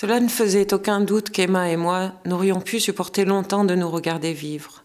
Cela 0.00 0.18
ne 0.18 0.28
faisait 0.28 0.72
aucun 0.72 1.02
doute 1.02 1.28
qu'Emma 1.28 1.68
et 1.68 1.76
moi 1.76 2.12
n'aurions 2.24 2.62
pu 2.62 2.80
supporter 2.80 3.26
longtemps 3.26 3.64
de 3.64 3.74
nous 3.74 3.90
regarder 3.90 4.32
vivre. 4.32 4.82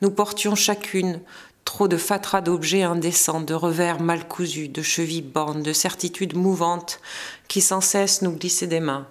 Nous 0.00 0.10
portions 0.10 0.54
chacune 0.54 1.20
trop 1.66 1.86
de 1.86 1.98
fatras 1.98 2.40
d'objets 2.40 2.82
indécents, 2.82 3.42
de 3.42 3.52
revers 3.52 4.00
mal 4.00 4.26
cousus, 4.26 4.70
de 4.70 4.80
chevilles 4.80 5.20
bornes, 5.20 5.62
de 5.62 5.74
certitudes 5.74 6.34
mouvantes 6.34 6.98
qui 7.46 7.60
sans 7.60 7.82
cesse 7.82 8.22
nous 8.22 8.30
glissaient 8.30 8.66
des 8.66 8.80
mains. 8.80 9.06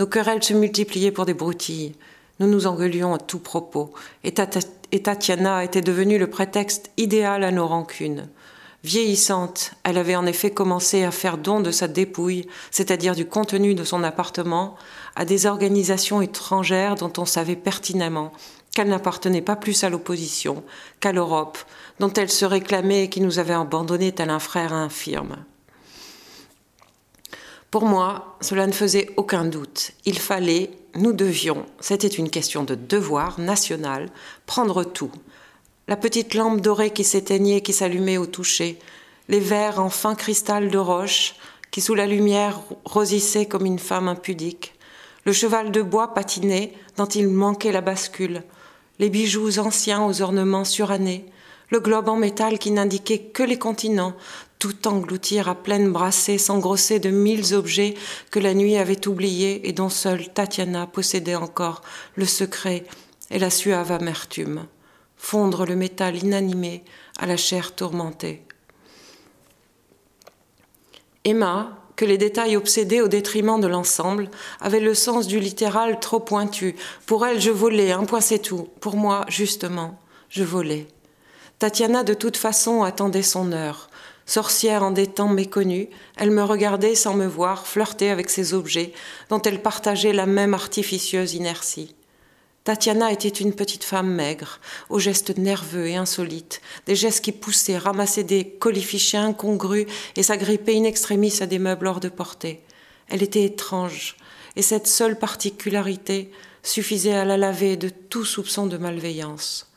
Nos 0.00 0.08
querelles 0.08 0.42
se 0.42 0.54
multipliaient 0.54 1.12
pour 1.12 1.24
des 1.24 1.34
broutilles. 1.34 1.94
Nous 2.40 2.48
nous 2.48 2.66
engueulions 2.66 3.14
à 3.14 3.18
tout 3.18 3.38
propos, 3.38 3.94
et, 4.24 4.34
Tatiana 4.34 5.62
était 5.62 5.82
devenue 5.82 6.18
le 6.18 6.28
prétexte 6.28 6.90
idéal 6.96 7.44
à 7.44 7.52
nos 7.52 7.68
rancunes. 7.68 8.28
Vieillissante, 8.84 9.72
elle 9.82 9.96
avait 9.96 10.14
en 10.14 10.26
effet 10.26 10.50
commencé 10.50 11.04
à 11.04 11.10
faire 11.10 11.38
don 11.38 11.60
de 11.60 11.70
sa 11.70 11.88
dépouille, 11.88 12.46
c'est-à-dire 12.70 13.14
du 13.14 13.24
contenu 13.24 13.74
de 13.74 13.82
son 13.82 14.04
appartement, 14.04 14.76
à 15.16 15.24
des 15.24 15.46
organisations 15.46 16.20
étrangères 16.20 16.94
dont 16.94 17.12
on 17.16 17.24
savait 17.24 17.56
pertinemment 17.56 18.30
qu'elle 18.74 18.88
n'appartenait 18.90 19.40
pas 19.40 19.56
plus 19.56 19.84
à 19.84 19.88
l'opposition 19.88 20.62
qu'à 21.00 21.12
l'Europe, 21.12 21.56
dont 21.98 22.12
elle 22.12 22.28
se 22.28 22.44
réclamait 22.44 23.04
et 23.04 23.08
qui 23.08 23.22
nous 23.22 23.38
avait 23.38 23.54
abandonnés 23.54 24.12
tel 24.12 24.28
un 24.28 24.38
frère 24.38 24.74
infirme. 24.74 25.36
Pour 27.70 27.86
moi, 27.86 28.36
cela 28.42 28.66
ne 28.66 28.72
faisait 28.72 29.14
aucun 29.16 29.46
doute. 29.46 29.92
Il 30.04 30.18
fallait, 30.18 30.70
nous 30.94 31.14
devions, 31.14 31.64
c'était 31.80 32.06
une 32.06 32.28
question 32.28 32.64
de 32.64 32.74
devoir 32.74 33.40
national, 33.40 34.10
prendre 34.44 34.84
tout, 34.84 35.10
la 35.86 35.96
petite 35.96 36.34
lampe 36.34 36.60
dorée 36.60 36.90
qui 36.90 37.04
s'éteignait, 37.04 37.60
qui 37.60 37.74
s'allumait 37.74 38.16
au 38.16 38.26
toucher, 38.26 38.78
les 39.28 39.40
verres 39.40 39.80
en 39.80 39.90
fin 39.90 40.14
cristal 40.14 40.70
de 40.70 40.78
roche 40.78 41.34
qui 41.70 41.80
sous 41.80 41.94
la 41.94 42.06
lumière 42.06 42.60
rosissaient 42.84 43.46
comme 43.46 43.66
une 43.66 43.78
femme 43.78 44.08
impudique, 44.08 44.74
le 45.24 45.32
cheval 45.32 45.72
de 45.72 45.82
bois 45.82 46.14
patiné 46.14 46.72
dont 46.96 47.06
il 47.06 47.28
manquait 47.28 47.72
la 47.72 47.80
bascule, 47.80 48.44
les 48.98 49.10
bijoux 49.10 49.58
anciens 49.58 50.04
aux 50.04 50.22
ornements 50.22 50.64
surannés, 50.64 51.26
le 51.70 51.80
globe 51.80 52.08
en 52.08 52.16
métal 52.16 52.58
qui 52.58 52.70
n'indiquait 52.70 53.18
que 53.18 53.42
les 53.42 53.58
continents, 53.58 54.14
tout 54.58 54.86
engloutir 54.86 55.48
à 55.48 55.54
pleine 55.54 55.90
brassée, 55.92 56.38
s'engrosser 56.38 56.98
de 56.98 57.10
mille 57.10 57.54
objets 57.54 57.94
que 58.30 58.38
la 58.38 58.54
nuit 58.54 58.76
avait 58.76 59.08
oubliés 59.08 59.68
et 59.68 59.72
dont 59.72 59.88
seule 59.88 60.32
Tatiana 60.32 60.86
possédait 60.86 61.34
encore 61.34 61.82
le 62.14 62.24
secret 62.24 62.84
et 63.30 63.38
la 63.38 63.50
suave 63.50 63.92
amertume 63.92 64.66
fondre 65.16 65.64
le 65.66 65.76
métal 65.76 66.16
inanimé 66.16 66.84
à 67.18 67.26
la 67.26 67.36
chair 67.36 67.74
tourmentée. 67.74 68.44
Emma, 71.24 71.78
que 71.96 72.04
les 72.04 72.18
détails 72.18 72.56
obsédés 72.56 73.00
au 73.00 73.08
détriment 73.08 73.60
de 73.60 73.66
l'ensemble, 73.66 74.30
avait 74.60 74.80
le 74.80 74.94
sens 74.94 75.26
du 75.26 75.38
littéral 75.38 76.00
trop 76.00 76.20
pointu. 76.20 76.76
Pour 77.06 77.24
elle, 77.24 77.40
je 77.40 77.50
volais, 77.50 77.92
un 77.92 78.04
point 78.04 78.20
c'est 78.20 78.40
tout. 78.40 78.68
Pour 78.80 78.96
moi, 78.96 79.24
justement, 79.28 79.98
je 80.28 80.44
volais. 80.44 80.86
Tatiana, 81.58 82.02
de 82.02 82.14
toute 82.14 82.36
façon, 82.36 82.82
attendait 82.82 83.22
son 83.22 83.52
heure. 83.52 83.88
Sorcière 84.26 84.82
en 84.82 84.90
des 84.90 85.06
temps 85.06 85.28
méconnus, 85.28 85.88
elle 86.16 86.30
me 86.30 86.42
regardait 86.42 86.94
sans 86.94 87.14
me 87.14 87.26
voir, 87.26 87.66
flirter 87.66 88.10
avec 88.10 88.30
ces 88.30 88.54
objets 88.54 88.92
dont 89.28 89.40
elle 89.42 89.62
partageait 89.62 90.14
la 90.14 90.26
même 90.26 90.54
artificieuse 90.54 91.34
inertie. 91.34 91.94
Tatiana 92.64 93.12
était 93.12 93.28
une 93.28 93.52
petite 93.52 93.84
femme 93.84 94.10
maigre, 94.10 94.58
aux 94.88 94.98
gestes 94.98 95.36
nerveux 95.36 95.86
et 95.86 95.96
insolites, 95.96 96.62
des 96.86 96.96
gestes 96.96 97.22
qui 97.22 97.32
poussaient, 97.32 97.76
ramassaient 97.76 98.24
des 98.24 98.48
colifichets 98.48 99.18
incongrus 99.18 99.84
et 100.16 100.22
s'agrippaient 100.22 100.78
in 100.78 100.84
extremis 100.84 101.42
à 101.42 101.46
des 101.46 101.58
meubles 101.58 101.86
hors 101.86 102.00
de 102.00 102.08
portée. 102.08 102.62
Elle 103.08 103.22
était 103.22 103.44
étrange, 103.44 104.16
et 104.56 104.62
cette 104.62 104.86
seule 104.86 105.18
particularité 105.18 106.30
suffisait 106.62 107.12
à 107.12 107.26
la 107.26 107.36
laver 107.36 107.76
de 107.76 107.90
tout 107.90 108.24
soupçon 108.24 108.66
de 108.66 108.78
malveillance. 108.78 109.70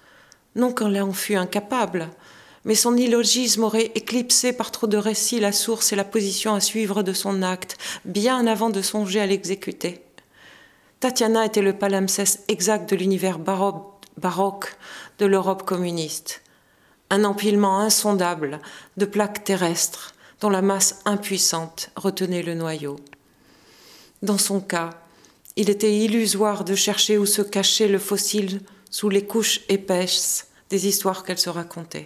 Non 0.56 0.72
qu'elle 0.72 1.02
en 1.02 1.12
fût 1.12 1.36
incapable, 1.36 2.08
mais 2.64 2.76
son 2.76 2.96
illogisme 2.96 3.66
aurait 3.66 3.92
éclipsé 3.96 4.54
par 4.54 4.72
trop 4.72 4.88
de 4.88 4.96
récits 4.96 5.42
la 5.42 5.52
source 5.52 5.92
et 5.92 5.98
la 5.98 6.06
position 6.06 6.54
à 6.54 6.62
suivre 6.62 7.04
de 7.04 7.12
son 7.12 7.42
acte, 7.42 7.78
bien 8.06 8.48
avant 8.48 8.70
de 8.70 8.82
songer 8.82 9.20
à 9.20 9.26
l'exécuter. 9.26 10.07
Tatiana 11.00 11.46
était 11.46 11.62
le 11.62 11.74
palimpseste 11.74 12.44
exact 12.48 12.90
de 12.90 12.96
l'univers 12.96 13.38
baroque 13.38 14.76
de 15.20 15.26
l'Europe 15.28 15.64
communiste. 15.64 16.42
Un 17.12 17.24
empilement 17.24 17.80
insondable 17.80 18.60
de 18.98 19.06
plaques 19.06 19.44
terrestres 19.44 20.16
dont 20.42 20.50
la 20.50 20.64
masse 20.64 21.02
impuissante 21.06 21.92
retenait 21.96 22.42
le 22.42 22.56
noyau. 22.56 22.98
Dans 24.24 24.40
son 24.40 24.60
cas, 24.60 24.90
il 25.56 25.70
était 25.70 25.96
illusoire 25.96 26.64
de 26.64 26.74
chercher 26.74 27.18
où 27.18 27.28
se 27.28 27.44
cachait 27.44 27.88
le 27.88 28.00
fossile 28.00 28.62
sous 28.90 29.10
les 29.10 29.26
couches 29.26 29.62
épaisses 29.70 30.48
des 30.70 30.88
histoires 30.88 31.24
qu'elle 31.24 31.38
se 31.38 31.50
racontait. 31.50 32.04